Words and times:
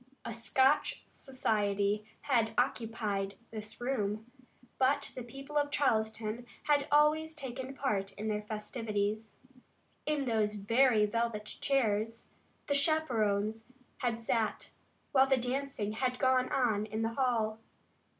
A 0.25 0.33
Scotch 0.33 1.03
society 1.05 2.03
had 2.21 2.53
occupied 2.57 3.35
this 3.51 3.79
room, 3.79 4.25
but 4.79 5.11
the 5.13 5.21
people 5.21 5.57
of 5.59 5.69
Charleston 5.69 6.47
had 6.63 6.87
always 6.91 7.35
taken 7.35 7.75
part 7.75 8.11
in 8.13 8.27
their 8.27 8.41
festivities. 8.41 9.35
In 10.07 10.25
those 10.25 10.55
very 10.55 11.05
velvet 11.05 11.45
chairs 11.45 12.29
the 12.65 12.73
chaperons 12.73 13.65
had 13.97 14.19
sat 14.19 14.71
while 15.11 15.27
the 15.27 15.37
dancing 15.37 15.91
had 15.91 16.17
gone 16.17 16.51
on 16.51 16.87
in 16.87 17.03
the 17.03 17.13
hall. 17.13 17.59